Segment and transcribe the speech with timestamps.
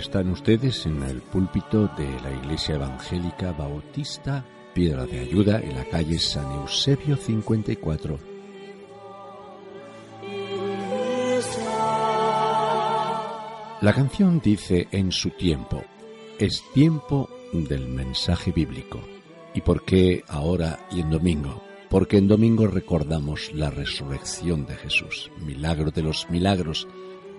[0.09, 5.85] Están ustedes en el púlpito de la Iglesia Evangélica Bautista Piedra de Ayuda en la
[5.85, 8.17] calle San Eusebio 54.
[13.81, 15.83] La canción dice en su tiempo,
[16.39, 18.99] es tiempo del mensaje bíblico.
[19.53, 21.61] ¿Y por qué ahora y en domingo?
[21.87, 26.87] Porque en domingo recordamos la resurrección de Jesús, milagro de los milagros,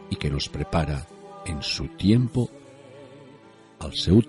[0.09, 1.09] y que nos prepara
[1.47, 2.49] en su tiempo
[3.81, 4.23] al seu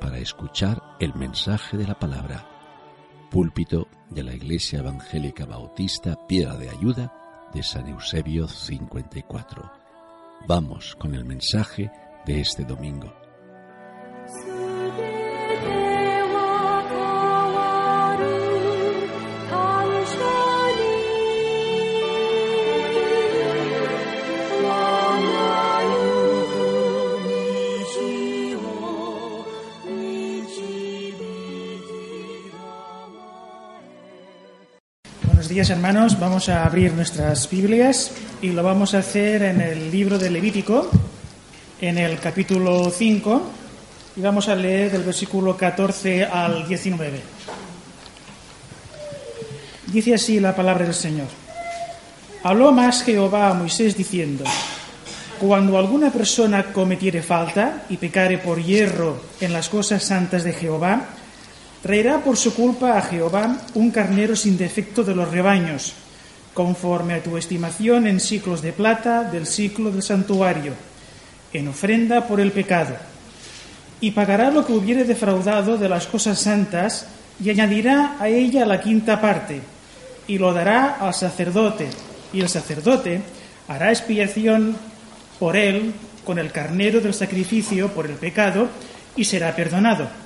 [0.00, 2.48] para escuchar el mensaje de la palabra.
[3.30, 7.12] Púlpito de la Iglesia Evangélica Bautista Piedra de Ayuda
[7.52, 9.70] de San Eusebio 54.
[10.46, 11.90] Vamos con el mensaje
[12.24, 13.25] de este domingo.
[35.56, 38.10] Días hermanos, vamos a abrir nuestras Biblias
[38.42, 40.90] y lo vamos a hacer en el libro de Levítico,
[41.80, 43.42] en el capítulo 5,
[44.16, 47.22] y vamos a leer del versículo 14 al 19.
[49.86, 51.28] Dice así la palabra del Señor.
[52.42, 54.44] Habló más Jehová a Moisés diciendo,
[55.40, 61.15] Cuando alguna persona cometiere falta y pecare por hierro en las cosas santas de Jehová,
[61.86, 65.92] traerá por su culpa a Jehová un carnero sin defecto de los rebaños,
[66.52, 70.72] conforme a tu estimación en ciclos de plata del ciclo del santuario,
[71.52, 72.96] en ofrenda por el pecado.
[74.00, 77.06] Y pagará lo que hubiere defraudado de las cosas santas,
[77.40, 79.60] y añadirá a ella la quinta parte,
[80.26, 81.86] y lo dará al sacerdote,
[82.32, 83.20] y el sacerdote
[83.68, 84.76] hará expiación
[85.38, 85.92] por él
[86.24, 88.70] con el carnero del sacrificio por el pecado,
[89.14, 90.25] y será perdonado.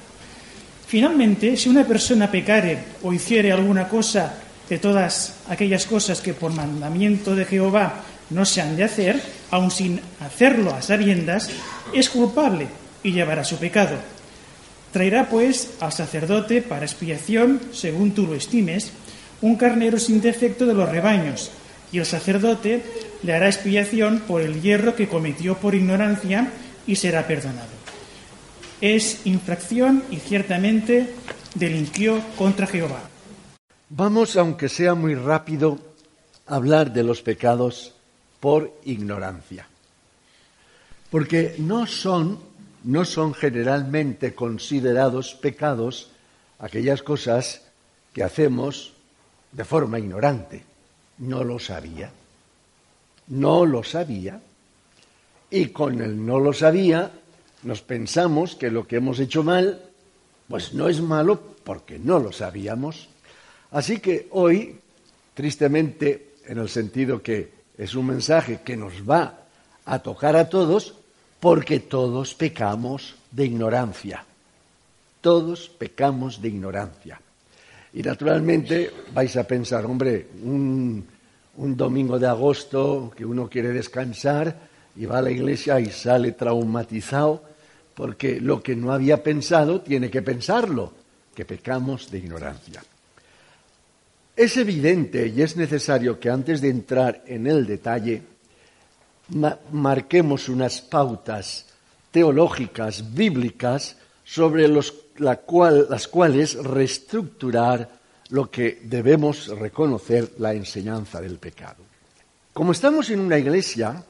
[0.91, 4.35] Finalmente, si una persona pecare o hiciere alguna cosa
[4.69, 9.71] de todas aquellas cosas que por mandamiento de Jehová no se han de hacer, aun
[9.71, 11.49] sin hacerlo a sabiendas,
[11.95, 12.67] es culpable
[13.05, 13.99] y llevará su pecado.
[14.93, 18.91] Traerá pues al sacerdote para expiación, según tú lo estimes,
[19.43, 21.53] un carnero sin defecto de los rebaños,
[21.93, 22.83] y el sacerdote
[23.23, 26.51] le hará expiación por el hierro que cometió por ignorancia
[26.85, 27.80] y será perdonado
[28.81, 31.15] es infracción y ciertamente
[31.55, 33.01] delinquió contra Jehová.
[33.89, 35.79] Vamos, aunque sea muy rápido,
[36.47, 37.95] a hablar de los pecados
[38.39, 39.67] por ignorancia.
[41.11, 42.39] Porque no son,
[42.85, 46.11] no son generalmente considerados pecados
[46.59, 47.63] aquellas cosas
[48.13, 48.93] que hacemos
[49.53, 50.65] de forma ignorante.
[51.19, 52.11] No lo sabía.
[53.27, 54.41] No lo sabía.
[55.51, 57.11] Y con el no lo sabía
[57.63, 59.83] nos pensamos que lo que hemos hecho mal,
[60.49, 63.09] pues no es malo porque no lo sabíamos.
[63.71, 64.79] Así que hoy,
[65.35, 69.39] tristemente, en el sentido que es un mensaje que nos va
[69.85, 70.95] a tocar a todos,
[71.39, 74.25] porque todos pecamos de ignorancia.
[75.21, 77.21] Todos pecamos de ignorancia.
[77.93, 81.05] Y naturalmente vais a pensar, hombre, un,
[81.57, 86.33] un domingo de agosto que uno quiere descansar y va a la iglesia y sale
[86.33, 87.43] traumatizado
[87.95, 90.93] porque lo que no había pensado tiene que pensarlo,
[91.35, 92.83] que pecamos de ignorancia.
[94.35, 98.23] Es evidente y es necesario que antes de entrar en el detalle
[99.31, 101.67] ma marquemos unas pautas
[102.11, 107.89] teológicas, bíblicas, sobre los, la cual, las cuales reestructurar
[108.31, 111.83] lo que debemos reconocer la enseñanza del pecado.
[112.53, 114.05] Como estamos en una iglesia,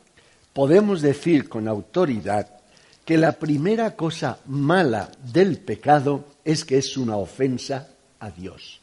[0.52, 2.48] podemos decir con autoridad
[3.04, 7.88] que la primera cosa mala del pecado es que es una ofensa
[8.20, 8.80] a Dios.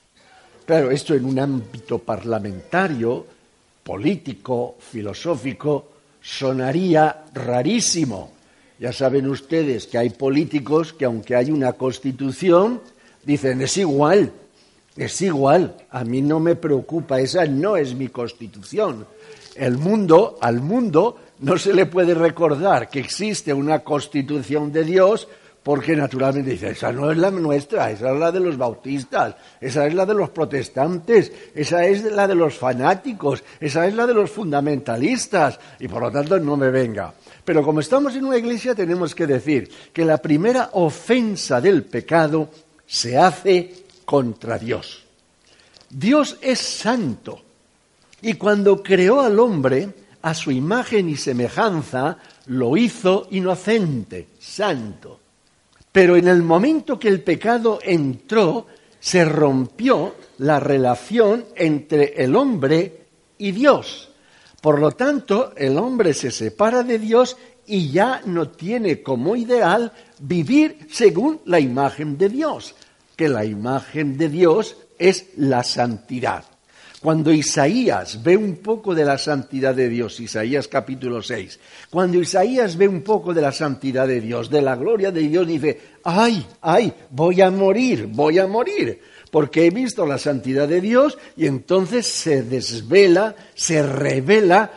[0.66, 3.26] Claro, esto en un ámbito parlamentario,
[3.84, 5.92] político, filosófico,
[6.22, 8.32] sonaría rarísimo.
[8.80, 12.82] Ya saben ustedes que hay políticos que aunque hay una constitución,
[13.24, 14.34] dicen es igual,
[14.98, 19.06] Es igual, a mí no me preocupa, esa no es mi constitución.
[19.56, 25.28] El mundo, al mundo, no se le puede recordar que existe una constitución de Dios
[25.68, 29.86] porque naturalmente dice, esa no es la nuestra, esa es la de los bautistas, esa
[29.86, 34.14] es la de los protestantes, esa es la de los fanáticos, esa es la de
[34.14, 37.14] los fundamentalistas, y por lo tanto no me venga.
[37.44, 42.50] Pero como estamos en una iglesia tenemos que decir que la primera ofensa del pecado
[42.86, 43.74] se hace
[44.06, 45.04] contra Dios.
[45.90, 47.42] Dios es santo
[48.22, 49.90] y cuando creó al hombre
[50.28, 55.22] a su imagen y semejanza, lo hizo inocente, santo.
[55.90, 58.68] Pero en el momento que el pecado entró,
[59.00, 63.06] se rompió la relación entre el hombre
[63.38, 64.10] y Dios.
[64.60, 69.94] Por lo tanto, el hombre se separa de Dios y ya no tiene como ideal
[70.20, 72.76] vivir según la imagen de Dios,
[73.16, 76.44] que la imagen de Dios es la santidad.
[77.02, 81.60] Cuando Isaías ve un poco de la santidad de Dios, Isaías capítulo 6,
[81.92, 85.46] cuando Isaías ve un poco de la santidad de Dios, de la gloria de Dios,
[85.46, 89.00] dice, ay, ay, voy a morir, voy a morir,
[89.30, 94.72] porque he visto la santidad de Dios y entonces se desvela, se revela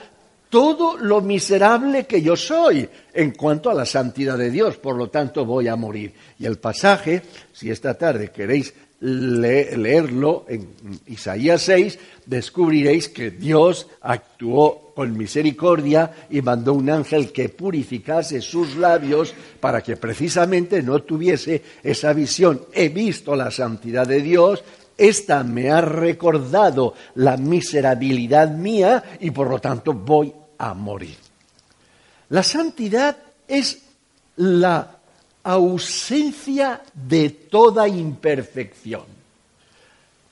[0.50, 5.08] todo lo miserable que yo soy en cuanto a la santidad de Dios, por lo
[5.08, 6.12] tanto voy a morir.
[6.38, 7.22] Y el pasaje,
[7.52, 10.68] si esta tarde queréis leerlo en
[11.06, 18.76] Isaías 6, descubriréis que Dios actuó con misericordia y mandó un ángel que purificase sus
[18.76, 22.66] labios para que precisamente no tuviese esa visión.
[22.72, 24.62] He visto la santidad de Dios,
[24.98, 31.16] esta me ha recordado la miserabilidad mía y por lo tanto voy a morir.
[32.28, 33.16] La santidad
[33.48, 33.78] es
[34.36, 34.99] la
[35.42, 39.04] ausencia de toda imperfección.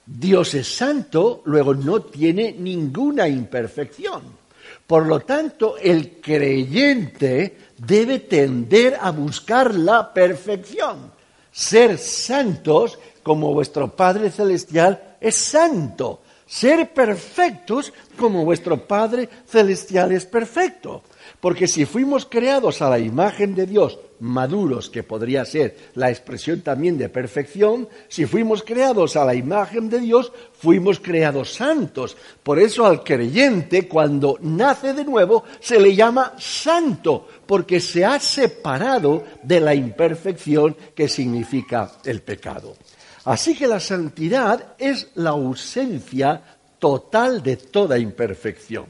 [0.05, 4.22] Dios es santo, luego no tiene ninguna imperfección.
[4.87, 11.12] Por lo tanto, el creyente debe tender a buscar la perfección,
[11.52, 20.25] ser santos como vuestro Padre Celestial es santo, ser perfectos como vuestro Padre Celestial es
[20.25, 21.02] perfecto.
[21.40, 26.62] Porque si fuimos creados a la imagen de Dios, maduros, que podría ser la expresión
[26.62, 32.17] también de perfección, si fuimos creados a la imagen de Dios, fuimos creados santos.
[32.43, 38.19] Por eso al creyente, cuando nace de nuevo, se le llama santo, porque se ha
[38.19, 42.76] separado de la imperfección que significa el pecado.
[43.26, 46.43] Así que la santidad es la ausencia
[46.81, 48.87] total de toda imperfección.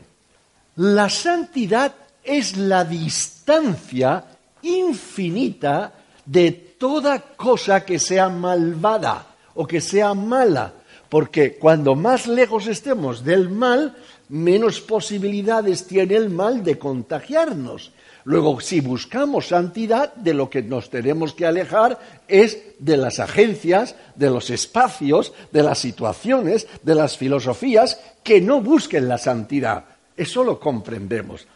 [0.77, 1.93] La santidad
[2.29, 4.25] es la distancia
[4.63, 5.95] infinita
[6.27, 10.75] de toda cosa que sea malvada o que sea mala,
[11.09, 13.97] porque cuando más lejos estemos del mal,
[14.29, 17.93] menos posibilidades tiene el mal de contagiarnos.
[18.25, 21.99] Luego, si buscamos santidad, de lo que nos tenemos que alejar
[22.29, 28.61] es de las agencias, de los espacios, de las situaciones, de las filosofías que no
[28.61, 29.87] busquen la santidad.
[30.15, 31.47] Eso lo comprendemos.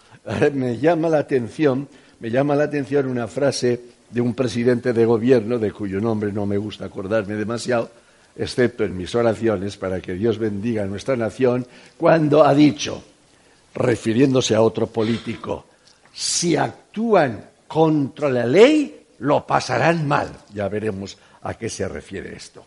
[0.53, 1.89] Me llama la atención,
[2.21, 3.81] me llama la atención una frase
[4.11, 7.91] de un presidente de gobierno de cuyo nombre no me gusta acordarme demasiado,
[8.37, 13.03] excepto en mis oraciones para que Dios bendiga a nuestra nación, cuando ha dicho,
[13.75, 15.67] refiriéndose a otro político,
[16.13, 20.29] si actúan contra la ley, lo pasarán mal.
[20.53, 22.65] Ya veremos a qué se refiere esto.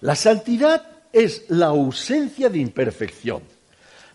[0.00, 3.42] La santidad es la ausencia de imperfección.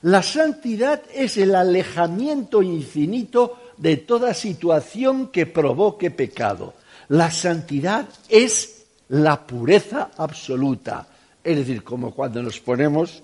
[0.03, 6.74] La santidad es el alejamiento infinito de toda situación que provoque pecado.
[7.10, 11.08] La santidad es la pureza absoluta.
[11.43, 13.22] Es decir, como cuando nos ponemos,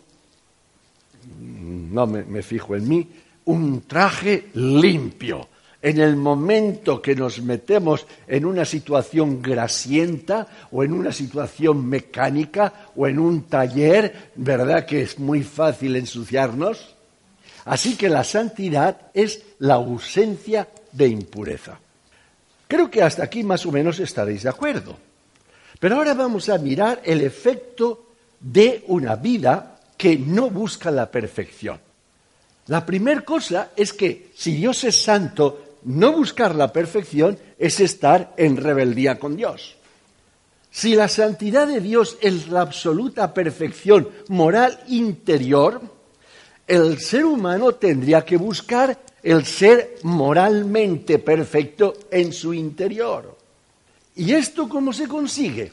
[1.40, 3.08] no me, fijo en mí,
[3.46, 5.48] un traje limpio
[5.88, 12.91] en el momento que nos metemos en una situación grasienta o en una situación mecánica
[12.98, 16.94] o en un taller, ¿verdad que es muy fácil ensuciarnos?
[17.63, 21.79] Así que la santidad es la ausencia de impureza.
[22.67, 24.98] Creo que hasta aquí más o menos estaréis de acuerdo.
[25.79, 28.08] Pero ahora vamos a mirar el efecto
[28.41, 31.79] de una vida que no busca la perfección.
[32.65, 38.34] La primera cosa es que si Dios es santo no buscar la perfección es estar
[38.38, 39.77] en rebeldía con Dios.
[40.70, 45.82] Si la santidad de Dios es la absoluta perfección moral interior,
[46.67, 53.38] el ser humano tendría que buscar el ser moralmente perfecto en su interior.
[54.15, 55.72] ¿Y esto cómo se consigue?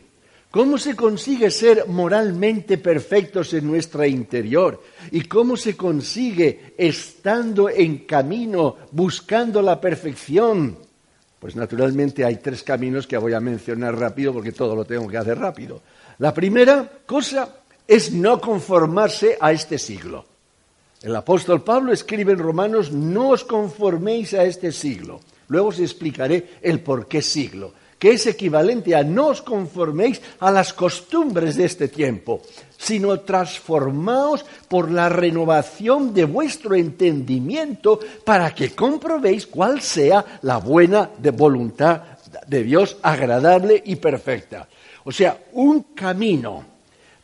[0.55, 4.81] ¿Cómo se consigue ser moralmente perfectos en nuestra interior?
[5.11, 10.79] ¿Y cómo se consigue estando en camino, buscando la perfección?
[11.41, 15.19] Pues naturalmente hay tres caminos que voy a mencionar rápido porque todo lo tengo que
[15.19, 15.83] hacer rápido.
[16.19, 17.57] La primera cosa
[17.89, 20.25] es no conformarse a este siglo.
[21.03, 25.19] El apóstol Pablo escribe en Romanos, no os conforméis a este siglo.
[25.49, 30.51] Luego os explicaré el por qué siglo, que es equivalente a no os conforméis a
[30.51, 32.43] las costumbres de este tiempo,
[32.77, 41.11] sino transformaos por la renovación de vuestro entendimiento para que comprobéis cuál sea la buena
[41.19, 42.03] de voluntad
[42.47, 44.69] de Dios, agradable y perfecta.
[45.05, 46.65] O sea, un camino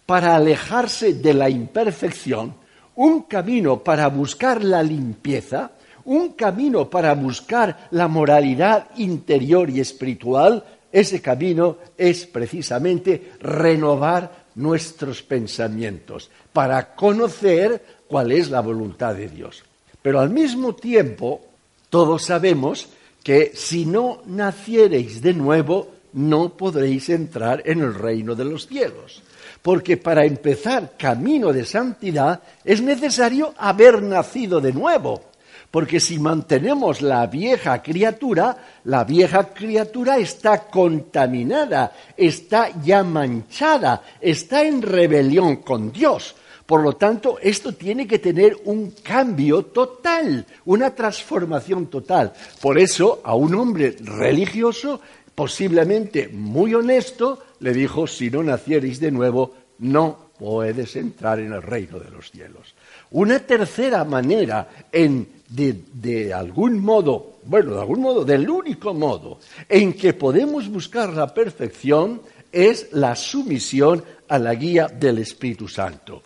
[0.06, 2.54] para alejarse de la imperfección,
[2.96, 5.70] un camino para buscar la limpieza,
[6.10, 15.22] un camino para buscar la moralidad interior y espiritual, ese camino es precisamente renovar nuestros
[15.22, 19.62] pensamientos para conocer cuál es la voluntad de Dios.
[20.02, 21.42] Pero al mismo tiempo,
[21.90, 22.88] todos sabemos
[23.22, 29.22] que si no naciereis de nuevo, no podréis entrar en el reino de los cielos
[29.62, 35.29] porque para empezar camino de santidad es necesario haber nacido de nuevo.
[35.70, 44.64] Porque si mantenemos la vieja criatura, la vieja criatura está contaminada, está ya manchada, está
[44.64, 46.34] en rebelión con Dios.
[46.66, 52.32] Por lo tanto, esto tiene que tener un cambio total, una transformación total.
[52.60, 55.00] Por eso, a un hombre religioso
[55.34, 61.62] posiblemente muy honesto, le dijo, si no nacierais de nuevo, no puedes entrar en el
[61.62, 62.74] reino de los cielos.
[63.12, 69.94] Una tercera manera de, de, algún modo, bueno, de algún modo, del único modo en
[69.94, 76.22] que podemos buscar la perfección es la sumisión a la guía del Espíritu Santo.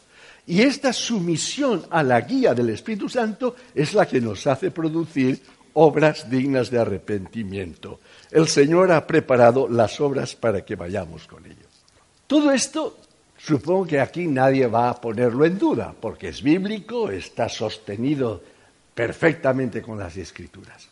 [0.47, 5.41] Y esta sumisión a la guía del Espíritu Santo es la que nos hace producir
[5.73, 8.01] obras dignas de arrepentimiento.
[8.31, 11.67] El Señor ha preparado las obras para que vayamos con ello.
[12.27, 12.99] Todo esto
[13.45, 18.41] supongo que aquí nadie va a ponerlo en duda, porque es bíblico, está sostenido
[18.95, 20.89] perfectamente con las escrituras.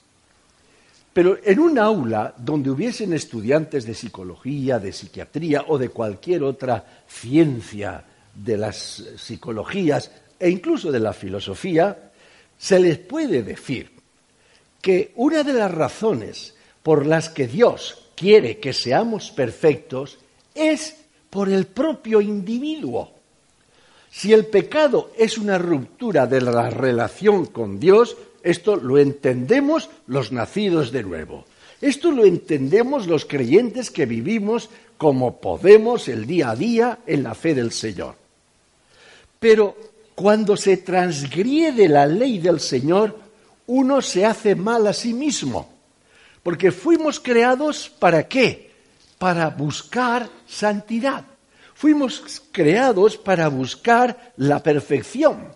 [1.14, 7.02] Pero en un aula donde hubiesen estudiantes de psicología, de psiquiatría o de cualquier otra
[7.06, 8.04] ciencia
[8.34, 12.12] de las psicologías e incluso de la filosofía,
[12.58, 13.92] se les puede decir
[14.80, 20.18] que una de las razones por las que Dios quiere que seamos perfectos
[20.54, 21.01] es
[21.32, 23.10] por el propio individuo.
[24.10, 30.30] Si el pecado es una ruptura de la relación con Dios, esto lo entendemos los
[30.30, 31.46] nacidos de nuevo.
[31.80, 37.34] Esto lo entendemos los creyentes que vivimos como podemos el día a día en la
[37.34, 38.14] fe del Señor.
[39.40, 39.74] Pero
[40.14, 43.18] cuando se transgrede la ley del Señor,
[43.68, 45.72] uno se hace mal a sí mismo.
[46.42, 48.71] Porque fuimos creados para qué?
[49.22, 51.24] Para buscar santidad.
[51.74, 55.46] Fuimos creados para buscar la perfección.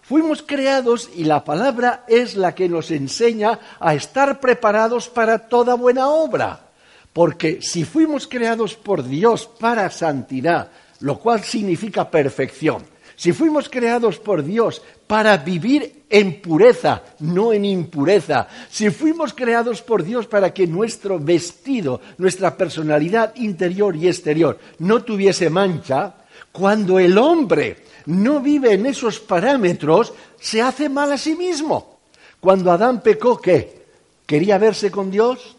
[0.00, 5.74] Fuimos creados y la palabra es la que nos enseña a estar preparados para toda
[5.74, 6.70] buena obra.
[7.12, 12.84] Porque si fuimos creados por Dios para santidad, lo cual significa perfección,
[13.16, 19.80] si fuimos creados por Dios para vivir en pureza, no en impureza, si fuimos creados
[19.82, 26.14] por Dios para que nuestro vestido, nuestra personalidad interior y exterior no tuviese mancha,
[26.52, 31.98] cuando el hombre no vive en esos parámetros, se hace mal a sí mismo.
[32.38, 33.84] Cuando Adán pecó, ¿qué?
[34.26, 35.56] ¿Quería verse con Dios?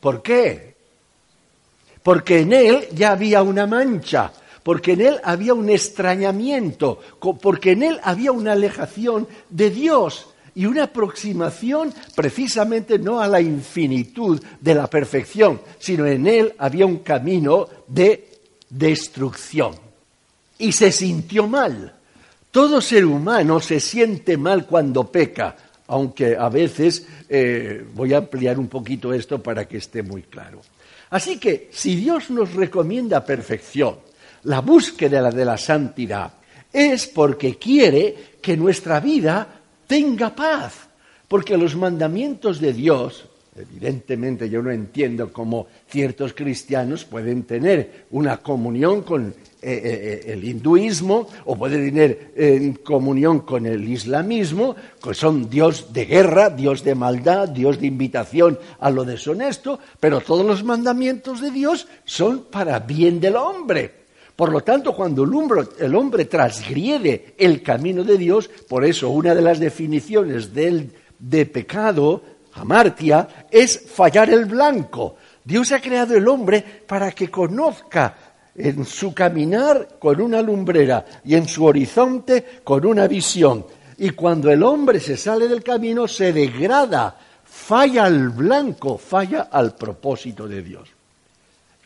[0.00, 0.74] ¿Por qué?
[2.02, 4.32] Porque en él ya había una mancha
[4.64, 6.98] porque en él había un extrañamiento,
[7.40, 13.40] porque en él había una alejación de Dios y una aproximación precisamente no a la
[13.40, 18.28] infinitud de la perfección, sino en él había un camino de
[18.70, 19.74] destrucción.
[20.58, 21.94] Y se sintió mal.
[22.50, 25.56] Todo ser humano se siente mal cuando peca,
[25.88, 30.62] aunque a veces eh, voy a ampliar un poquito esto para que esté muy claro.
[31.10, 33.96] Así que si Dios nos recomienda perfección,
[34.44, 36.32] la búsqueda de la santidad
[36.72, 40.88] es porque quiere que nuestra vida tenga paz,
[41.28, 48.38] porque los mandamientos de Dios, evidentemente yo no entiendo cómo ciertos cristianos pueden tener una
[48.38, 49.32] comunión con eh,
[49.62, 56.06] eh, el hinduismo o puede tener en comunión con el islamismo, que son Dios de
[56.06, 61.52] guerra, Dios de maldad, Dios de invitación a lo deshonesto, pero todos los mandamientos de
[61.52, 64.03] Dios son para bien del hombre.
[64.36, 69.42] Por lo tanto, cuando el hombre, transgrede el camino de Dios, por eso una de
[69.42, 72.22] las definiciones del, de pecado,
[72.54, 75.16] amartia, es fallar el blanco.
[75.44, 78.16] Dios ha creado el hombre para que conozca
[78.56, 83.64] en su caminar con una lumbrera y en su horizonte con una visión.
[83.98, 89.76] Y cuando el hombre se sale del camino, se degrada, falla al blanco, falla al
[89.76, 90.88] propósito de Dios.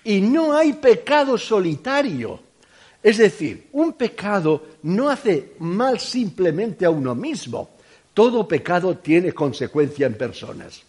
[0.09, 2.41] Y no hay pecado solitario.
[3.03, 7.69] Es decir, un pecado no hace mal simplemente a uno mismo.
[8.15, 10.81] Todo pecado tiene consecuencia en personas.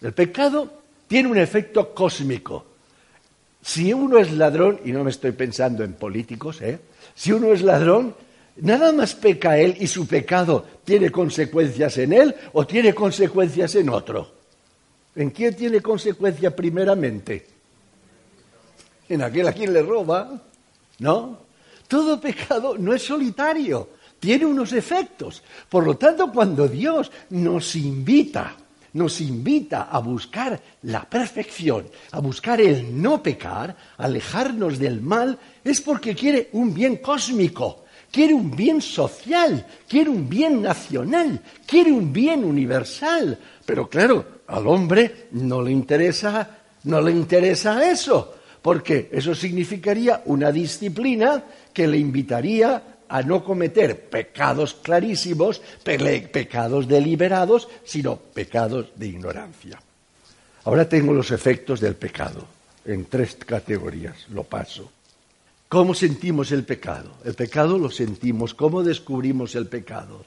[0.00, 0.72] El pecado
[1.06, 2.64] tiene un efecto cósmico.
[3.60, 6.80] Si uno es ladrón, y no me estoy pensando en políticos, ¿eh?
[7.14, 8.14] si uno es ladrón,
[8.62, 13.90] nada más peca él y su pecado tiene consecuencias en él o tiene consecuencias en
[13.90, 14.41] otro.
[15.14, 17.46] ¿En quién tiene consecuencia primeramente?
[19.08, 20.40] En aquel a quien le roba,
[21.00, 21.38] ¿no?
[21.86, 25.42] Todo pecado no es solitario, tiene unos efectos.
[25.68, 28.56] Por lo tanto, cuando Dios nos invita
[28.94, 35.80] nos invita a buscar la perfección, a buscar el no pecar, alejarnos del mal, es
[35.80, 42.12] porque quiere un bien cósmico, quiere un bien social, quiere un bien nacional, quiere un
[42.12, 43.38] bien universal.
[43.64, 50.52] Pero claro, al hombre no le interesa, no le interesa eso, porque eso significaría una
[50.52, 59.80] disciplina que le invitaría a no cometer pecados clarísimos, pecados deliberados, sino pecados de ignorancia.
[60.64, 62.46] Ahora tengo los efectos del pecado
[62.84, 64.90] en tres categorías, lo paso.
[65.68, 67.12] ¿Cómo sentimos el pecado?
[67.24, 68.52] El pecado lo sentimos.
[68.52, 70.24] ¿Cómo descubrimos el pecado?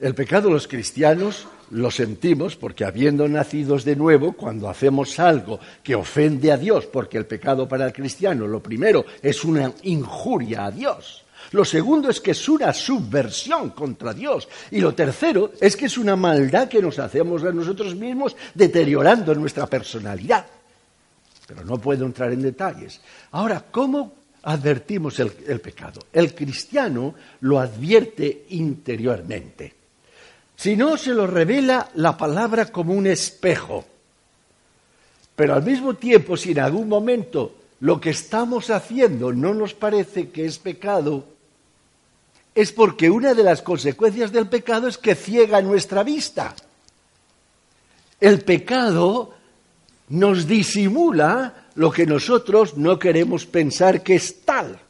[0.00, 5.96] El pecado los cristianos lo sentimos porque habiendo nacidos de nuevo, cuando hacemos algo que
[5.96, 10.70] ofende a Dios, porque el pecado para el cristiano, lo primero, es una injuria a
[10.70, 11.24] Dios.
[11.50, 14.48] Lo segundo es que es una subversión contra Dios.
[14.70, 19.34] Y lo tercero es que es una maldad que nos hacemos a nosotros mismos deteriorando
[19.34, 20.46] nuestra personalidad.
[21.46, 23.00] Pero no puedo entrar en detalles.
[23.32, 26.02] Ahora, ¿cómo advertimos el, el pecado?
[26.12, 29.77] El cristiano lo advierte interiormente.
[30.58, 33.84] Si no, se lo revela la palabra como un espejo.
[35.36, 40.30] Pero al mismo tiempo, si en algún momento lo que estamos haciendo no nos parece
[40.30, 41.24] que es pecado,
[42.56, 46.56] es porque una de las consecuencias del pecado es que ciega nuestra vista.
[48.20, 49.34] El pecado
[50.08, 54.80] nos disimula lo que nosotros no queremos pensar que es tal.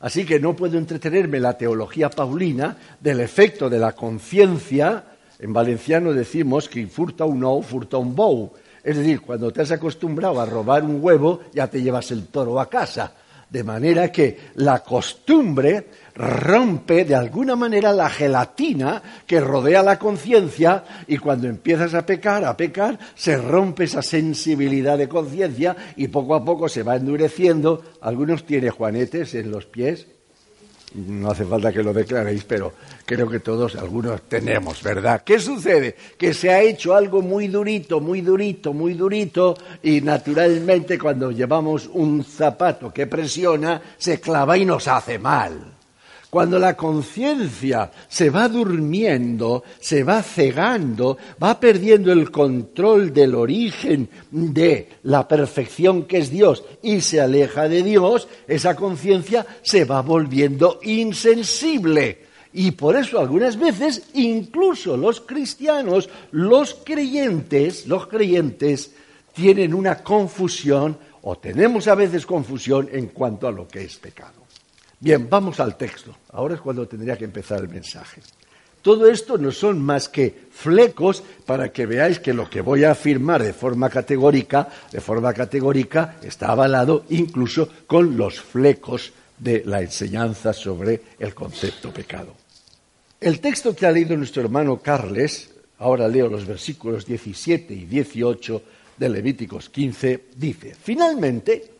[0.00, 5.04] Así que no puedo entretenerme la teología paulina del efecto de la conciencia.
[5.38, 8.52] En valenciano decimos que furta un ou, furta un bou.
[8.82, 12.58] Es decir, cuando te has acostumbrado a robar un huevo, ya te llevas el toro
[12.58, 13.12] a casa.
[13.50, 20.84] De manera que la costumbre rompe de alguna manera la gelatina que rodea la conciencia
[21.08, 26.36] y cuando empiezas a pecar, a pecar, se rompe esa sensibilidad de conciencia y poco
[26.36, 27.82] a poco se va endureciendo.
[28.00, 30.06] Algunos tienen juanetes en los pies,
[30.94, 32.72] no hace falta que lo declaréis, pero
[33.04, 35.22] creo que todos, algunos tenemos, ¿verdad?
[35.24, 35.96] ¿Qué sucede?
[36.18, 41.88] Que se ha hecho algo muy durito, muy durito, muy durito, y naturalmente cuando llevamos
[41.92, 45.69] un zapato que presiona, se clava y nos hace mal.
[46.30, 54.08] Cuando la conciencia se va durmiendo, se va cegando, va perdiendo el control del origen
[54.30, 60.02] de la perfección que es Dios y se aleja de Dios, esa conciencia se va
[60.02, 62.26] volviendo insensible.
[62.52, 68.92] Y por eso algunas veces incluso los cristianos, los creyentes, los creyentes
[69.34, 74.39] tienen una confusión o tenemos a veces confusión en cuanto a lo que es pecado.
[75.00, 76.14] Bien, vamos al texto.
[76.32, 78.20] Ahora es cuando tendría que empezar el mensaje.
[78.82, 82.92] Todo esto no son más que flecos para que veáis que lo que voy a
[82.92, 89.80] afirmar de forma categórica, de forma categórica, está avalado incluso con los flecos de la
[89.80, 92.34] enseñanza sobre el concepto pecado.
[93.20, 98.62] El texto que ha leído nuestro hermano Carles, ahora leo los versículos 17 y 18
[98.98, 101.79] de Levíticos 15, dice, finalmente,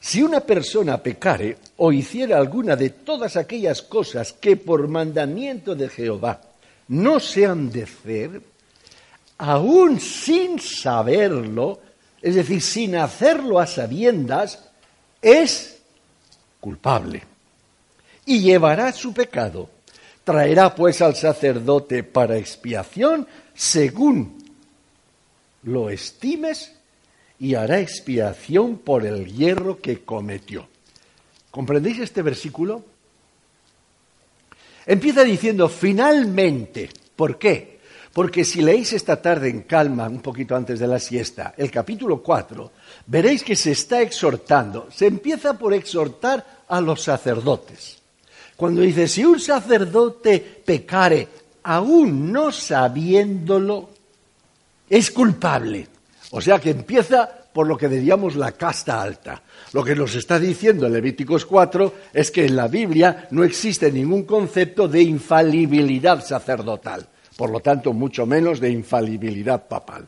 [0.00, 5.88] si una persona pecare o hiciera alguna de todas aquellas cosas que por mandamiento de
[5.88, 6.40] Jehová
[6.88, 8.40] no se han de hacer,
[9.38, 11.80] aún sin saberlo,
[12.22, 14.58] es decir, sin hacerlo a sabiendas,
[15.20, 15.78] es
[16.60, 17.22] culpable.
[18.26, 19.68] Y llevará su pecado.
[20.24, 24.38] Traerá pues al sacerdote para expiación según
[25.62, 26.77] lo estimes
[27.40, 30.68] y hará expiación por el hierro que cometió.
[31.50, 32.84] ¿Comprendéis este versículo?
[34.86, 36.90] Empieza diciendo finalmente.
[37.14, 37.78] ¿Por qué?
[38.12, 42.22] Porque si leéis esta tarde en calma, un poquito antes de la siesta, el capítulo
[42.22, 42.72] 4,
[43.06, 47.98] veréis que se está exhortando, se empieza por exhortar a los sacerdotes.
[48.56, 51.28] Cuando dice, si un sacerdote pecare
[51.62, 53.90] aún no sabiéndolo,
[54.88, 55.86] es culpable.
[56.30, 59.42] O sea que empieza por lo que diríamos la casta alta.
[59.72, 64.24] Lo que nos está diciendo Levíticos 4 es que en la Biblia no existe ningún
[64.24, 70.06] concepto de infalibilidad sacerdotal, por lo tanto, mucho menos de infalibilidad papal.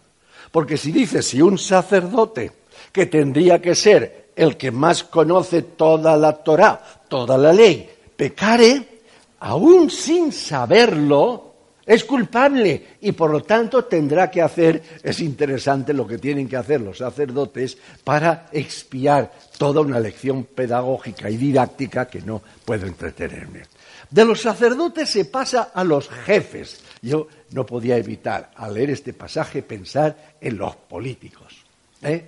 [0.52, 2.52] Porque si dice si un sacerdote,
[2.92, 9.02] que tendría que ser el que más conoce toda la Torá, toda la ley, pecare,
[9.40, 11.49] aún sin saberlo,
[11.90, 16.56] es culpable y por lo tanto tendrá que hacer, es interesante lo que tienen que
[16.56, 23.62] hacer los sacerdotes para expiar toda una lección pedagógica y didáctica que no puedo entretenerme.
[24.08, 26.80] De los sacerdotes se pasa a los jefes.
[27.02, 31.56] Yo no podía evitar, al leer este pasaje, pensar en los políticos.
[32.02, 32.24] ¿eh?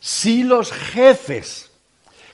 [0.00, 1.70] Si los jefes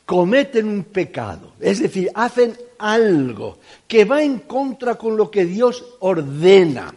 [0.05, 5.83] cometen un pecado, es decir, hacen algo que va en contra con lo que Dios
[6.01, 6.95] ordena,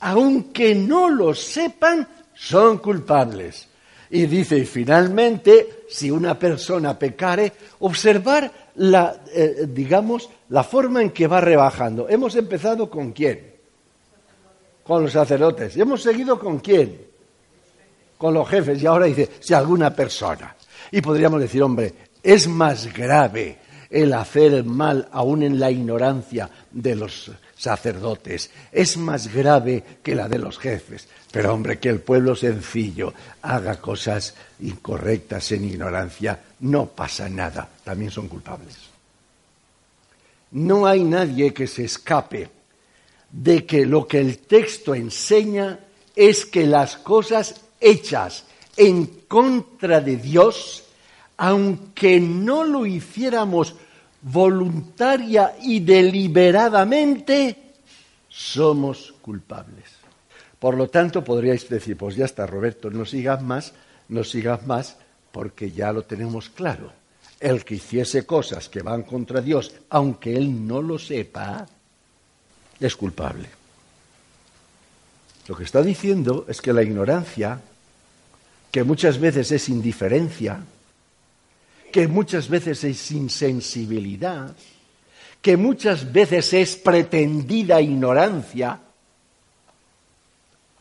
[0.00, 3.66] aunque no lo sepan, son culpables.
[4.10, 11.10] Y dice, y finalmente, si una persona pecare, observar la, eh, digamos, la forma en
[11.10, 12.06] que va rebajando.
[12.08, 13.54] Hemos empezado con quién?
[14.84, 15.74] Con los sacerdotes.
[15.76, 17.00] ¿Y hemos seguido con quién?
[18.18, 18.82] Con los jefes.
[18.82, 20.54] Y ahora dice, si alguna persona.
[20.90, 26.50] Y podríamos decir, hombre, es más grave el hacer el mal aún en la ignorancia
[26.72, 28.50] de los sacerdotes.
[28.72, 31.06] Es más grave que la de los jefes.
[31.30, 37.68] Pero hombre, que el pueblo sencillo haga cosas incorrectas en ignorancia, no pasa nada.
[37.84, 38.74] También son culpables.
[40.50, 42.50] No hay nadie que se escape
[43.30, 45.78] de que lo que el texto enseña
[46.16, 48.44] es que las cosas hechas
[48.76, 50.84] en contra de Dios
[51.36, 53.74] aunque no lo hiciéramos
[54.24, 57.56] voluntaria y deliberadamente,
[58.28, 59.84] somos culpables.
[60.58, 63.74] Por lo tanto, podríais decir, pues ya está, Roberto, no sigas más,
[64.08, 64.96] no sigas más,
[65.30, 66.92] porque ya lo tenemos claro.
[67.38, 71.66] El que hiciese cosas que van contra Dios, aunque él no lo sepa,
[72.80, 73.48] es culpable.
[75.46, 77.60] Lo que está diciendo es que la ignorancia,
[78.70, 80.64] que muchas veces es indiferencia,
[81.94, 84.52] que muchas veces es insensibilidad,
[85.40, 88.80] que muchas veces es pretendida ignorancia,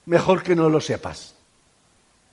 [0.07, 1.35] mejor que no lo sepas.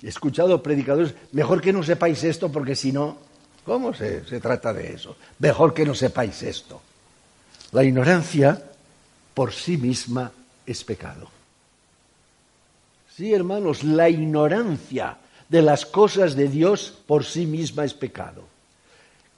[0.02, 3.18] He escuchado predicadores, mejor que no sepáis esto porque si no,
[3.66, 5.14] ¿cómo se, se trata de eso?
[5.40, 6.80] Mejor que no sepáis esto.
[7.72, 8.64] La ignorancia
[9.34, 10.32] por sí misma
[10.64, 11.28] es pecado.
[13.14, 15.18] Sí, hermanos, la ignorancia
[15.50, 18.48] de las cosas de Dios por sí misma es pecado.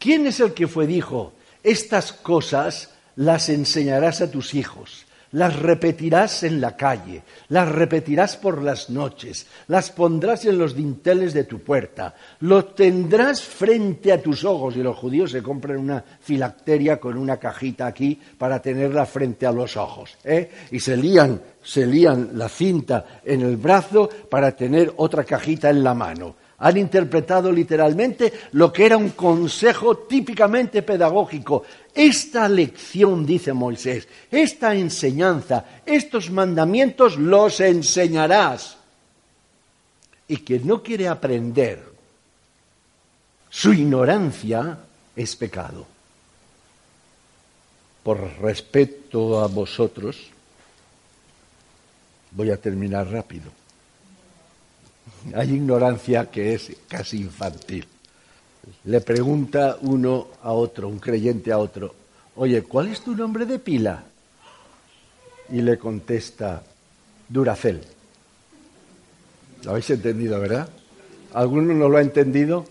[0.02, 6.42] ¿Quién es el que fue dijo, estas cosas las enseñarás a tus hijos, las repetirás
[6.42, 11.60] en la calle, las repetirás por las noches, las pondrás en los dinteles de tu
[11.60, 14.74] puerta, lo tendrás frente a tus ojos.
[14.74, 19.52] Y los judíos se compran una filacteria con una cajita aquí para tenerla frente a
[19.52, 20.18] los ojos.
[20.24, 20.50] ¿eh?
[20.72, 25.84] Y se lían, se lían la cinta en el brazo para tener otra cajita en
[25.84, 31.64] la mano han interpretado literalmente lo que era un consejo típicamente pedagógico.
[31.92, 38.76] Esta lección, dice Moisés, esta enseñanza, estos mandamientos los enseñarás.
[40.28, 41.82] Y quien no quiere aprender,
[43.50, 44.78] su ignorancia
[45.16, 45.84] es pecado.
[48.04, 50.28] Por respeto a vosotros,
[52.30, 53.61] voy a terminar rápido.
[55.34, 57.86] Hay ignorancia que es casi infantil.
[58.84, 61.94] Le pregunta uno a otro, un creyente a otro,
[62.36, 64.04] oye, ¿cuál es tu nombre de pila?
[65.50, 66.62] Y le contesta,
[67.28, 67.80] Duracel.
[69.64, 70.68] ¿Lo habéis entendido, verdad?
[71.34, 72.66] ¿Alguno no lo ha entendido?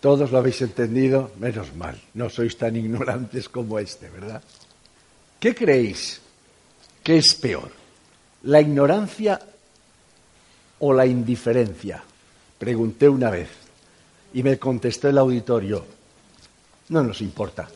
[0.00, 4.42] Todos lo habéis entendido, menos mal, no sois tan ignorantes como este, ¿verdad?
[5.40, 6.20] ¿Qué creéis
[7.02, 7.70] que es peor?
[8.42, 9.40] ¿La ignorancia
[10.80, 12.02] o la indiferencia?
[12.58, 13.48] Pregunté una vez
[14.34, 15.84] y me contestó el auditorio,
[16.88, 17.68] no nos importa.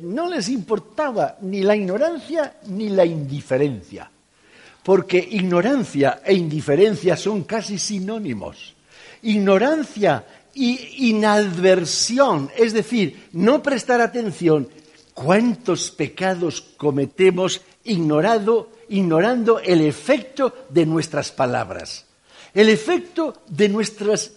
[0.00, 4.10] no les importaba ni la ignorancia ni la indiferencia,
[4.82, 8.74] porque ignorancia e indiferencia son casi sinónimos.
[9.22, 14.68] Ignorancia y inadversión, es decir, no prestar atención,
[15.14, 22.06] cuántos pecados cometemos ignorado, ignorando el efecto de nuestras palabras,
[22.52, 24.32] el efecto de nuestras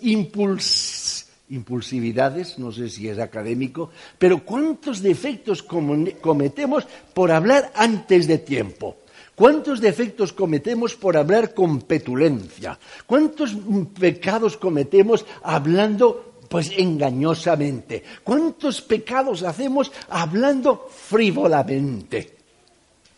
[1.50, 8.98] impulsividades, no sé si es académico, pero cuántos defectos cometemos por hablar antes de tiempo.
[9.36, 12.80] ¿Cuántos defectos cometemos por hablar con petulencia?
[13.06, 13.56] ¿Cuántos
[14.00, 18.04] pecados cometemos hablando pues engañosamente?
[18.24, 22.37] ¿Cuántos pecados hacemos hablando frívolamente?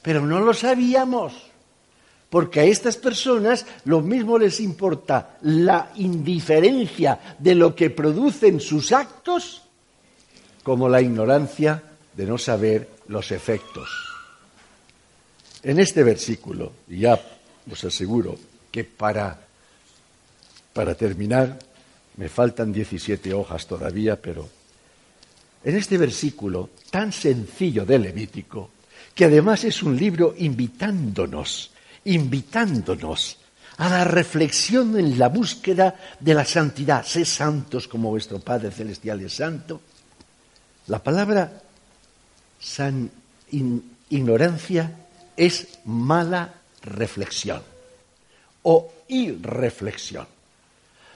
[0.02, 1.34] Pero no lo sabíamos,
[2.30, 8.92] porque a estas personas lo mismo les importa la indiferencia de lo que producen sus
[8.92, 9.64] actos
[10.64, 11.82] como la ignorancia
[12.16, 13.90] de no saber los efectos.
[15.64, 17.20] En este versículo, y ya
[17.70, 18.38] os aseguro
[18.72, 19.40] que para,
[20.74, 21.58] para terminar,
[22.18, 24.48] me faltan 17 hojas todavía, pero
[25.64, 28.70] en este versículo tan sencillo de Levítico,
[29.20, 31.72] que además es un libro invitándonos,
[32.06, 33.38] invitándonos
[33.76, 37.04] a la reflexión en la búsqueda de la santidad.
[37.04, 39.82] Sé santos como vuestro Padre Celestial es santo.
[40.88, 41.52] La palabra
[42.62, 43.12] san,
[44.10, 44.90] ignorancia
[45.36, 46.54] es mala
[46.84, 47.62] reflexión
[48.64, 50.28] o irreflexión.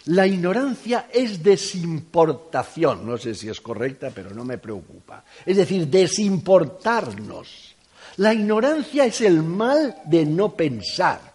[0.08, 5.24] La ignorancia es desimportación, no sé si es correcta, pero no me preocupa.
[5.46, 7.73] Es decir, desimportarnos.
[8.18, 11.34] La ignorancia es el mal de no pensar.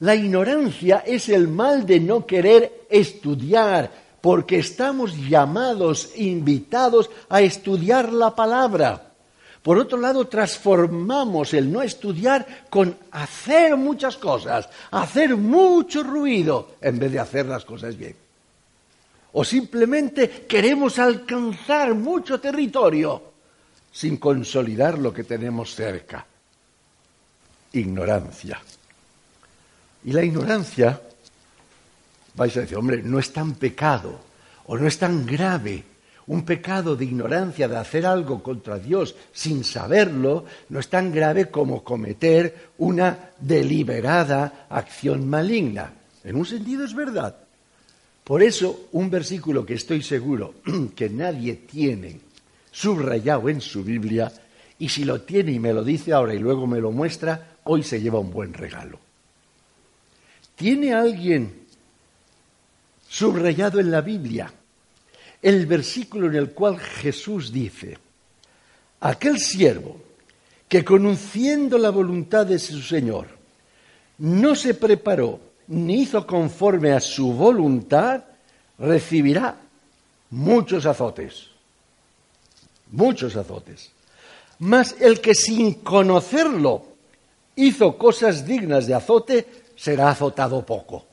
[0.00, 8.12] La ignorancia es el mal de no querer estudiar, porque estamos llamados, invitados a estudiar
[8.12, 9.12] la palabra.
[9.62, 16.98] Por otro lado, transformamos el no estudiar con hacer muchas cosas, hacer mucho ruido, en
[16.98, 18.16] vez de hacer las cosas bien.
[19.34, 23.31] O simplemente queremos alcanzar mucho territorio
[23.92, 26.26] sin consolidar lo que tenemos cerca.
[27.72, 28.60] Ignorancia.
[30.04, 31.00] Y la ignorancia,
[32.34, 34.18] vais a decir, hombre, no es tan pecado
[34.66, 35.84] o no es tan grave.
[36.26, 41.50] Un pecado de ignorancia de hacer algo contra Dios sin saberlo no es tan grave
[41.50, 45.92] como cometer una deliberada acción maligna.
[46.24, 47.36] En un sentido es verdad.
[48.24, 50.54] Por eso, un versículo que estoy seguro
[50.96, 52.31] que nadie tiene
[52.72, 54.32] subrayado en su Biblia
[54.78, 57.84] y si lo tiene y me lo dice ahora y luego me lo muestra, hoy
[57.84, 58.98] se lleva un buen regalo.
[60.56, 61.66] ¿Tiene alguien
[63.08, 64.52] subrayado en la Biblia
[65.40, 67.98] el versículo en el cual Jesús dice,
[69.00, 70.00] aquel siervo
[70.68, 73.28] que conociendo la voluntad de su Señor
[74.18, 78.24] no se preparó ni hizo conforme a su voluntad,
[78.78, 79.56] recibirá
[80.30, 81.51] muchos azotes
[82.92, 83.90] muchos azotes.
[84.58, 86.84] Mas el que sin conocerlo
[87.56, 91.06] hizo cosas dignas de azote, será azotado poco.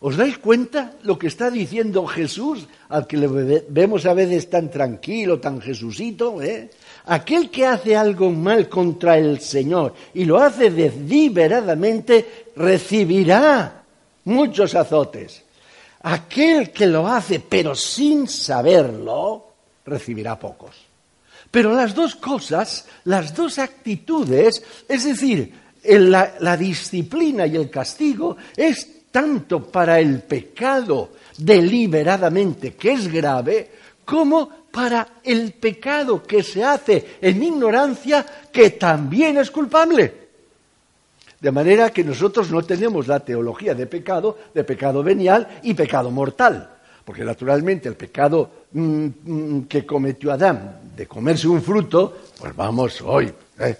[0.00, 3.26] ¿Os dais cuenta lo que está diciendo Jesús, al que le
[3.68, 6.40] vemos a veces tan tranquilo, tan Jesucito?
[6.40, 6.70] Eh?
[7.06, 13.82] Aquel que hace algo mal contra el Señor y lo hace deliberadamente, recibirá
[14.24, 15.42] muchos azotes.
[16.02, 19.47] Aquel que lo hace pero sin saberlo,
[19.88, 20.76] recibirá pocos.
[21.50, 25.52] Pero las dos cosas, las dos actitudes, es decir,
[25.84, 33.70] la, la disciplina y el castigo, es tanto para el pecado deliberadamente, que es grave,
[34.04, 40.28] como para el pecado que se hace en ignorancia, que también es culpable.
[41.40, 46.10] De manera que nosotros no tenemos la teología de pecado, de pecado venial y pecado
[46.10, 46.77] mortal.
[47.08, 53.00] Porque naturalmente el pecado mm, mm, que cometió Adán de comerse un fruto, pues vamos,
[53.00, 53.32] hoy.
[53.58, 53.78] ¿eh?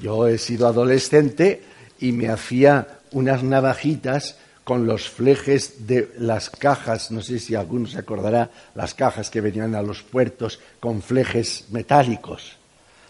[0.00, 1.60] Yo he sido adolescente
[1.98, 7.88] y me hacía unas navajitas con los flejes de las cajas, no sé si alguno
[7.88, 12.56] se acordará, las cajas que venían a los puertos con flejes metálicos.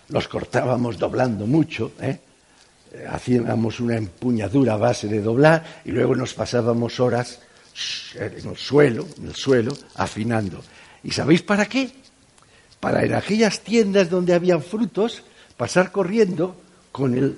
[0.09, 2.19] Los cortábamos doblando mucho, ¿eh?
[3.11, 7.41] hacíamos una empuñadura a base de doblar y luego nos pasábamos horas
[8.15, 10.63] en el suelo, en el suelo, afinando.
[11.05, 11.91] ¿Y sabéis para qué?
[12.81, 15.23] Para en aquellas tiendas donde habían frutos,
[15.57, 16.57] pasar corriendo
[16.93, 17.37] con el,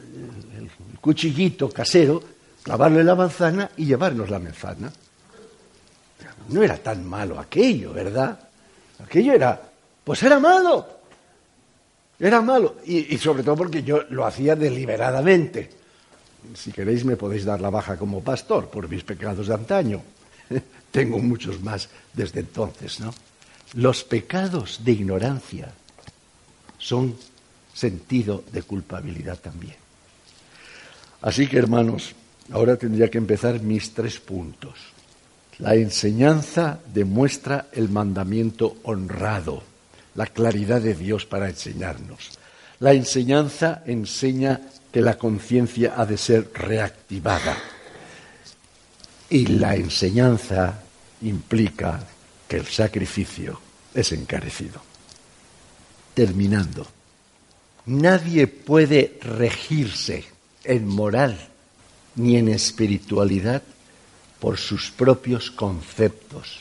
[1.00, 2.22] cuchillito casero,
[2.62, 4.92] clavarle la manzana y llevarnos la manzana.
[6.48, 8.38] No era tan malo aquello, ¿verdad?
[9.03, 9.61] Aquello era,
[10.05, 10.87] pues era malo.
[12.18, 12.76] Era malo.
[12.85, 15.70] Y, y sobre todo porque yo lo hacía deliberadamente.
[16.55, 20.03] Si queréis me podéis dar la baja como pastor por mis pecados de antaño.
[20.90, 23.14] Tengo muchos más desde entonces, ¿no?
[23.74, 25.72] Los pecados de ignorancia
[26.79, 27.16] son
[27.72, 29.76] sentido de culpabilidad también.
[31.22, 32.14] Así que, hermanos,
[32.50, 34.74] ahora tendría que empezar mis tres puntos.
[35.59, 39.62] La enseñanza demuestra el mandamiento honrado,
[40.14, 42.31] la claridad de Dios para enseñarnos.
[42.81, 47.57] La enseñanza enseña que la conciencia ha de ser reactivada.
[49.30, 50.82] Y la enseñanza
[51.22, 52.04] implica
[52.48, 53.60] que el sacrificio
[53.94, 54.82] es encarecido.
[56.14, 56.86] Terminando,
[57.86, 60.24] nadie puede regirse
[60.64, 61.38] en moral
[62.16, 63.62] ni en espiritualidad
[64.40, 66.58] por sus propios conceptos,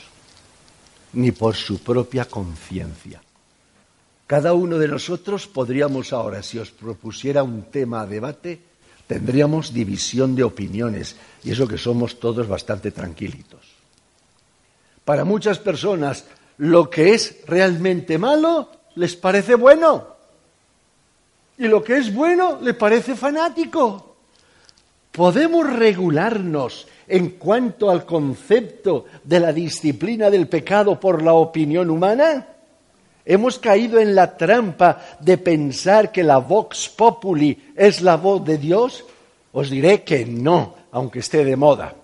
[1.14, 3.20] ni por su propia conciencia.
[4.28, 8.69] Cada uno de nosotros podríamos ahora, si os propusiera un tema a debate,
[9.10, 13.66] tendríamos división de opiniones, y eso que somos todos bastante tranquilitos.
[15.04, 16.26] Para muchas personas,
[16.58, 20.14] lo que es realmente malo les parece bueno,
[21.58, 24.14] y lo que es bueno le parece fanático.
[25.10, 32.46] ¿Podemos regularnos en cuanto al concepto de la disciplina del pecado por la opinión humana?
[33.30, 38.58] ¿Hemos caído en la trampa de pensar que la vox populi es la voz de
[38.58, 39.04] Dios?
[39.52, 41.94] Os diré que no, aunque esté de moda.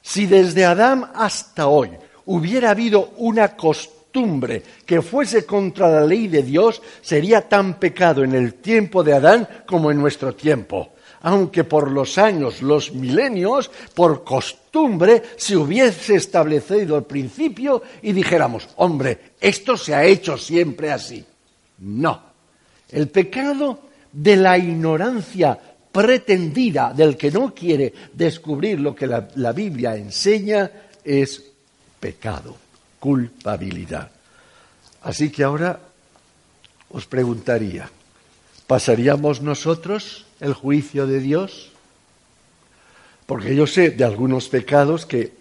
[0.00, 1.90] Si desde Adán hasta hoy
[2.26, 8.36] hubiera habido una costumbre que fuese contra la ley de Dios, sería tan pecado en
[8.36, 14.24] el tiempo de Adán como en nuestro tiempo aunque por los años, los milenios, por
[14.24, 21.24] costumbre, se hubiese establecido el principio y dijéramos, hombre, esto se ha hecho siempre así.
[21.78, 22.20] No.
[22.90, 23.80] El pecado
[24.12, 25.58] de la ignorancia
[25.92, 30.70] pretendida del que no quiere descubrir lo que la, la Biblia enseña
[31.04, 31.42] es
[32.00, 32.56] pecado,
[32.98, 34.10] culpabilidad.
[35.02, 35.78] Así que ahora
[36.90, 37.88] os preguntaría,
[38.66, 41.70] ¿pasaríamos nosotros el juicio de Dios?
[43.26, 45.32] Porque yo sé de algunos pecados que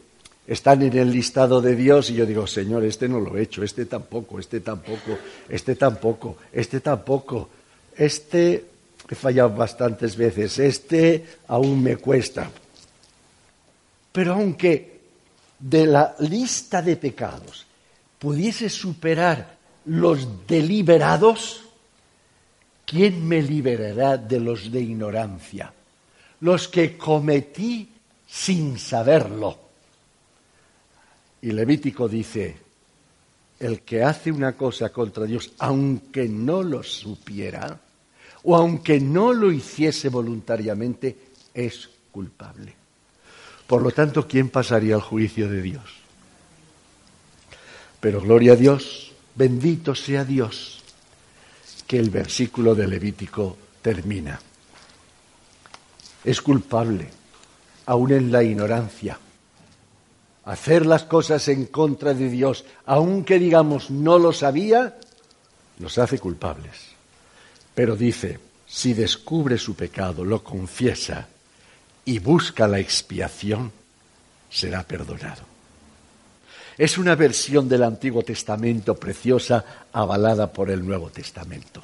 [0.48, 3.64] están en el listado de Dios y yo digo, Señor, este no lo he hecho,
[3.64, 5.18] este tampoco, este tampoco,
[5.50, 7.50] este tampoco, este tampoco,
[7.98, 8.66] este
[9.10, 12.50] he fallado bastantes veces, este aún me cuesta.
[14.12, 15.02] Pero aunque
[15.60, 17.66] de la lista de pecados
[18.18, 21.64] pudiese superar los deliberados,
[22.92, 25.72] ¿quién me liberará de los de ignorancia?
[26.42, 27.90] Los que cometí
[28.28, 29.58] sin saberlo.
[31.42, 32.58] Y Levítico dice,
[33.62, 37.80] el que hace una cosa contra Dios, aunque no lo supiera,
[38.44, 41.16] o aunque no lo hiciese voluntariamente,
[41.54, 42.74] es culpable.
[43.68, 45.84] Por lo tanto, ¿quién pasaría al juicio de Dios?
[48.02, 50.81] Pero gloria a Dios, bendito sea Dios,
[51.92, 54.40] que el versículo de Levítico termina.
[56.24, 57.10] Es culpable,
[57.86, 59.20] aún en la ignorancia.
[60.46, 65.00] Hacer las cosas en contra de Dios, aunque digamos no lo sabía,
[65.80, 66.78] nos hace culpables.
[67.76, 71.28] Pero dice, si descubre su pecado, lo confiesa
[72.06, 73.70] y busca la expiación,
[74.50, 75.51] será perdonado.
[76.82, 81.84] Es una versión del Antiguo Testamento preciosa avalada por el Nuevo Testamento.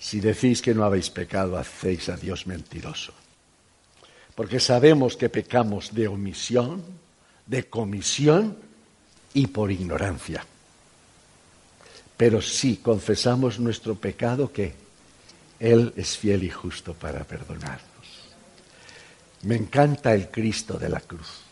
[0.00, 3.12] Si decís que no habéis pecado, hacéis a Dios mentiroso.
[4.34, 6.82] Porque sabemos que pecamos de omisión,
[7.46, 8.58] de comisión
[9.32, 10.44] y por ignorancia.
[12.16, 14.74] Pero si confesamos nuestro pecado, que
[15.60, 17.80] Él es fiel y justo para perdonarnos.
[19.42, 21.51] Me encanta el Cristo de la cruz.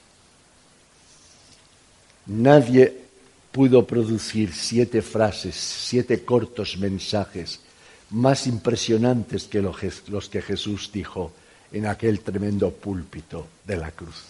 [2.31, 2.97] Nadie
[3.51, 7.59] pudo producir siete frases, siete cortos mensajes
[8.11, 11.33] más impresionantes que los que Jesús dijo
[11.73, 14.27] en aquel tremendo púlpito de la cruz.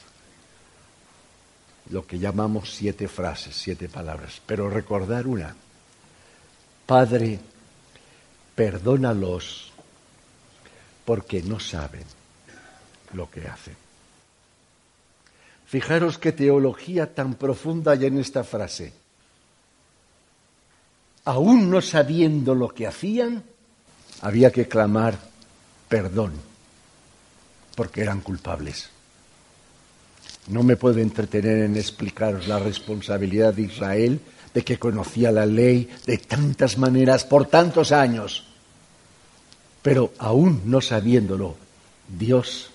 [1.90, 4.40] Lo que llamamos siete frases, siete palabras.
[4.46, 5.54] Pero recordar una.
[6.86, 7.38] Padre,
[8.54, 9.72] perdónalos
[11.04, 12.04] porque no saben
[13.12, 13.89] lo que hacen.
[15.70, 18.92] Fijaros qué teología tan profunda hay en esta frase.
[21.26, 23.44] Aún no sabiendo lo que hacían,
[24.20, 25.16] había que clamar
[25.88, 26.32] perdón,
[27.76, 28.90] porque eran culpables.
[30.48, 34.20] No me puedo entretener en explicaros la responsabilidad de Israel,
[34.52, 38.44] de que conocía la ley de tantas maneras por tantos años.
[39.82, 41.54] Pero aún no sabiéndolo,
[42.08, 42.70] Dios,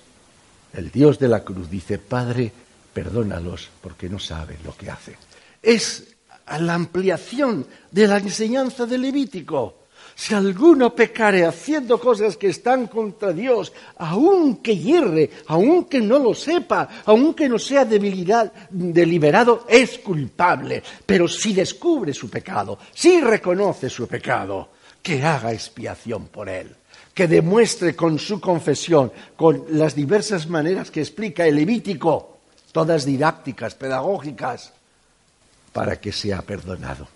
[0.71, 2.53] el Dios de la cruz, dice, Padre,
[2.95, 5.15] perdónalos porque no saben lo que hacen.
[5.61, 6.15] Es
[6.47, 9.83] la ampliación de la enseñanza del Levítico.
[10.15, 16.87] Si alguno pecare haciendo cosas que están contra Dios, aunque hierre, aunque no lo sepa,
[17.03, 20.81] aunque no sea debilidad deliberado, es culpable.
[21.05, 24.69] Pero si descubre su pecado, si reconoce su pecado,
[25.03, 26.73] que haga expiación por él,
[27.13, 32.34] que demuestre con su confesión, con las diversas maneras que explica el Levítico,
[32.75, 34.73] todas didácticas, pedagógicas,
[35.71, 37.07] para que sea perdonado.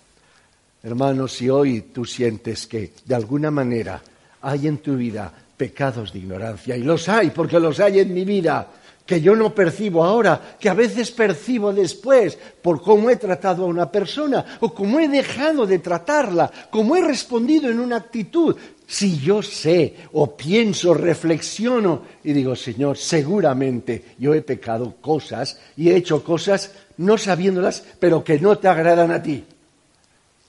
[0.82, 4.00] Hermanos, si hoy tú sientes que de alguna manera
[4.40, 8.24] hay en tu vida pecados de ignorancia, y los hay, porque los hay en mi
[8.24, 8.68] vida,
[9.04, 13.68] que yo no percibo ahora, que a veces percibo después por cómo he tratado a
[13.68, 18.56] una persona o cómo he dejado de tratarla, cómo he respondido en una actitud.
[18.90, 25.90] Si yo sé o pienso, reflexiono y digo, Señor, seguramente yo he pecado cosas y
[25.90, 29.44] he hecho cosas no sabiéndolas, pero que no te agradan a ti.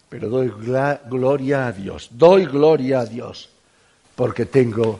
[0.10, 0.52] Pero doy
[1.08, 3.48] gloria a Dios, doy gloria a Dios,
[4.16, 5.00] porque tengo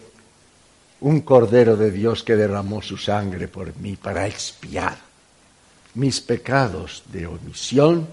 [1.00, 5.00] un Cordero de Dios que derramó su sangre por mí para expiar
[5.96, 8.08] mis pecados de omisión,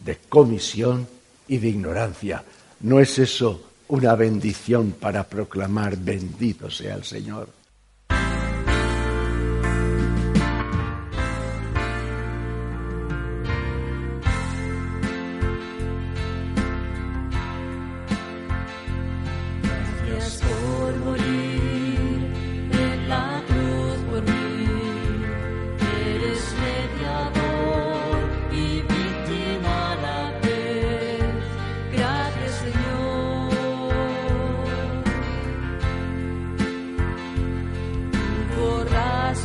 [0.00, 1.06] de comisión
[1.46, 2.42] y de ignorancia.
[2.80, 7.63] ¿No es eso una bendición para proclamar bendito sea el Señor?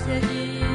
[0.10, 0.69] Ha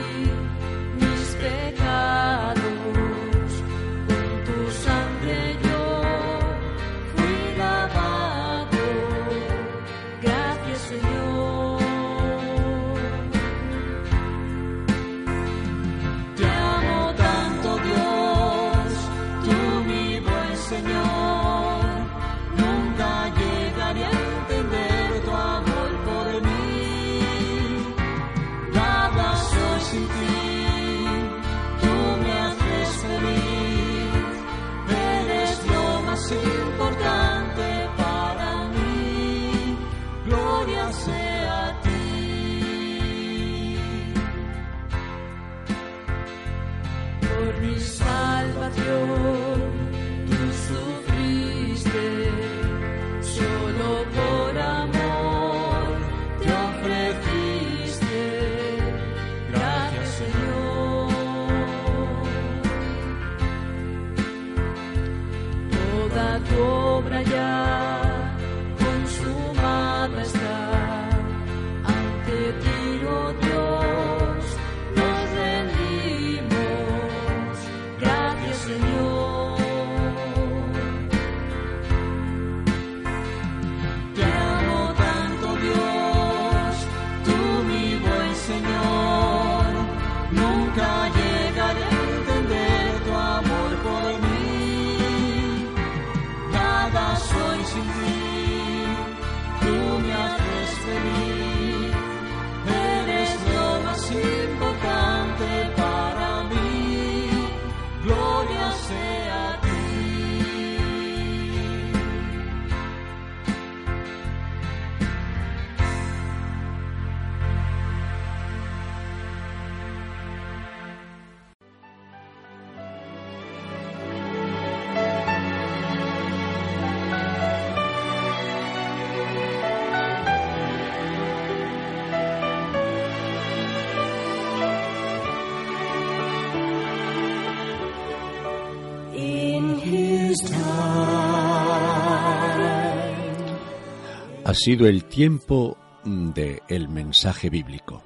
[144.65, 148.03] sido el tiempo de el mensaje bíblico.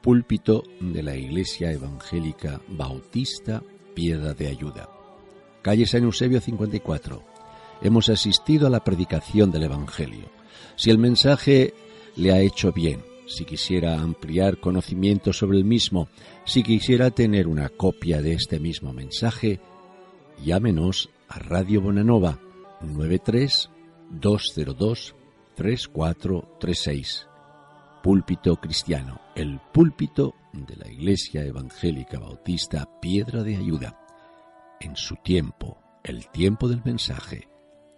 [0.00, 3.62] Púlpito de la Iglesia Evangélica Bautista
[3.94, 4.88] Piedra de Ayuda.
[5.60, 7.22] Calle San Eusebio 54.
[7.82, 10.30] Hemos asistido a la predicación del Evangelio.
[10.76, 11.74] Si el mensaje
[12.16, 16.08] le ha hecho bien si quisiera ampliar conocimiento sobre el mismo,
[16.46, 19.60] si quisiera tener una copia de este mismo mensaje,
[20.42, 22.38] llámenos a Radio Bonanova
[22.80, 23.68] 93
[24.08, 25.16] 202
[25.54, 27.28] 3436.
[28.02, 33.98] Púlpito Cristiano, el púlpito de la Iglesia Evangélica Bautista Piedra de Ayuda.
[34.80, 37.48] En su tiempo, el tiempo del mensaje,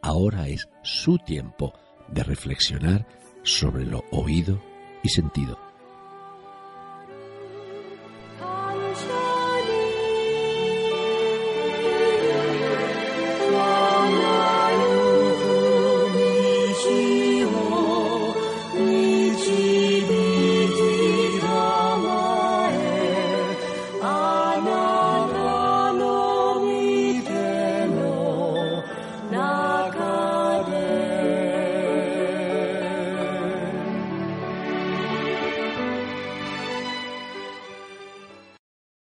[0.02, 1.72] ahora es su tiempo
[2.08, 3.06] de reflexionar
[3.42, 4.60] sobre lo oído
[5.02, 5.63] y sentido.